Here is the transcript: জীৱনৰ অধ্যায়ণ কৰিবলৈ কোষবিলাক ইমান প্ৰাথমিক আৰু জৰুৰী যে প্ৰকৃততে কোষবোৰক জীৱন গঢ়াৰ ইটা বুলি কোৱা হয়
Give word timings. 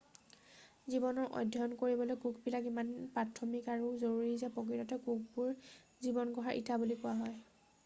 জীৱনৰ 0.93 1.25
অধ্যায়ণ 1.41 1.75
কৰিবলৈ 1.81 2.17
কোষবিলাক 2.23 2.71
ইমান 2.71 2.89
প্ৰাথমিক 3.19 3.69
আৰু 3.75 3.93
জৰুৰী 4.05 4.33
যে 4.45 4.51
প্ৰকৃততে 4.57 5.01
কোষবোৰক 5.05 5.71
জীৱন 6.07 6.35
গঢ়াৰ 6.35 6.59
ইটা 6.65 6.83
বুলি 6.87 7.01
কোৱা 7.07 7.17
হয় 7.25 7.41